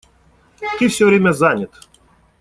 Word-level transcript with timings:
Ты 0.79 0.87
всё 0.87 1.05
время 1.09 1.31
занят. 1.31 1.69